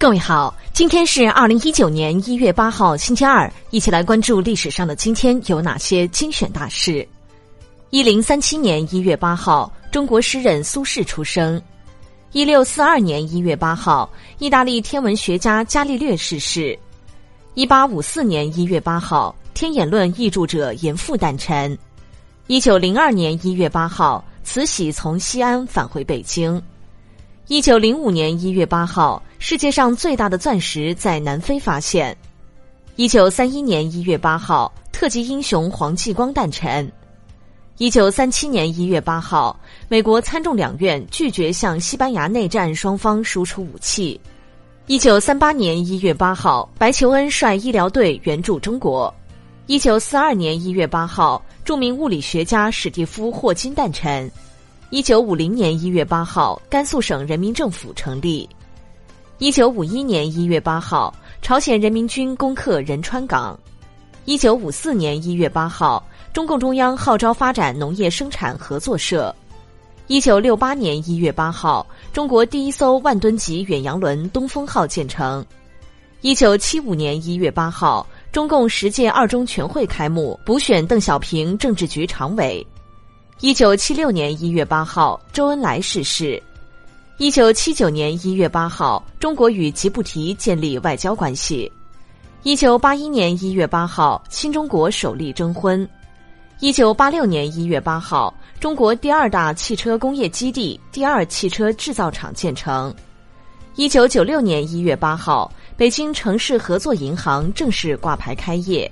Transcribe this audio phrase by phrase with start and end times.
[0.00, 7.06] 各位好，今天是二零一九年一月八号，星期二，一起来关注历史上的今天有哪些精选大事。
[7.90, 11.60] 一零三七年一月八号，中国诗人苏轼出生。
[12.32, 16.76] 一六四二年一月八号，意大利天文学家伽利略逝世。
[17.52, 21.76] 一八五四年一月八号，天演论译著者严复诞辰。
[22.46, 26.60] 一九零二年一月八号，慈禧从西安返回北京。
[27.48, 32.14] 一九零五年一月八号，世界上最大的钻石在南非发现。
[32.96, 36.92] 一九三一年一月八号，特级英雄黄继光诞辰。
[37.78, 44.20] 一九三七年一月八号，美国参众两院拒绝向西班牙内战双方输出武器。
[44.86, 49.12] 一九三八年一月八号，白求恩率医疗队援助中国。
[49.66, 54.30] 一九四二年一月八号，著名物理学家史蒂夫霍金诞辰。
[54.90, 58.46] 一九五零年一月八号，甘肃省人民政府成立。
[59.40, 63.58] 一九五一年一月八号，朝鲜人民军攻克仁川港。
[64.26, 69.34] 一九五四年一月八号，中共中央号召发展农业生产合作社。
[70.08, 75.42] 一九六八年一月八号，中国第一艘万吨级远洋轮“东风号”建成。
[76.20, 82.64] 一九七五年一月八号，中共十届二中全会开幕，补选邓小平政治局常委。
[83.40, 86.40] 一九七六年一月八号，周恩来逝世。
[87.20, 91.70] 一九七九年一月八号，中国与吉布提建立外交关系。
[92.44, 95.86] 一九八一年一月八号，新中国首例征婚。
[96.60, 102.92] 一九八六年一月八号，中国第二大汽车工业基地第二汽车制造厂建成。
[103.74, 108.90] 一九九六年一月八号，北京城市合作银行正式挂牌开业。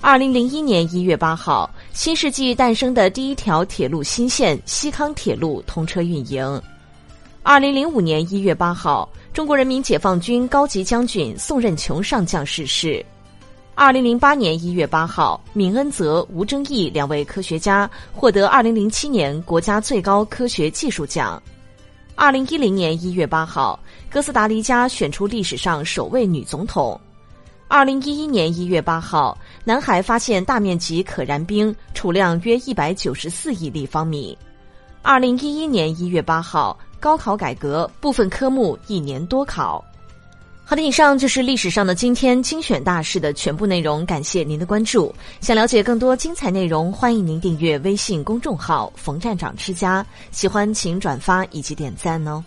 [0.00, 6.62] 二零零一年一月八号，新世纪诞生的第一条铁路新线西康铁路通车运营。
[7.42, 13.04] 二零零五年一月八号，中国人民解放军高级将军宋任穷上将逝世。
[13.74, 21.40] 二零零八年一月八号，闵恩泽、吴征义两位科学家获得二零零七年国家最高科学技术奖。
[22.16, 23.78] 二零一零年一月八号，
[24.10, 27.00] 哥斯达黎加选出历史上首位女总统。
[27.68, 34.36] 二零一一年一月八号，南海发现大面积可燃冰，储量约一百九十四亿立方米。
[35.02, 39.84] 二零一一年一月八号，高考改革，部分科目一年多考。
[40.64, 45.14] 好的，以上就是历史上的今天精选大事的全部内容，感谢您的关注。
[45.40, 52.44] 想了解更多精彩内容，欢迎您订阅微信公众号“冯站长之家”，喜欢请转发以及点赞哦。